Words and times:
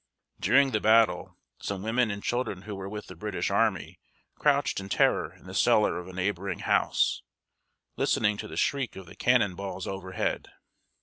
During 0.39 0.71
the 0.71 0.79
battle, 0.81 1.37
some 1.61 1.83
women 1.83 2.09
and 2.09 2.23
children 2.23 2.63
who 2.63 2.73
were 2.75 2.89
with 2.89 3.05
the 3.05 3.15
British 3.15 3.51
army 3.51 3.99
crouched 4.33 4.79
in 4.79 4.89
terror 4.89 5.31
in 5.35 5.45
the 5.45 5.53
cellar 5.53 5.99
of 5.99 6.07
a 6.07 6.13
neighboring 6.13 6.61
house, 6.61 7.21
listening 7.97 8.35
to 8.37 8.47
the 8.47 8.57
shriek 8.57 8.95
of 8.95 9.05
the 9.05 9.15
cannon 9.15 9.53
balls 9.53 9.85
overhead. 9.85 10.47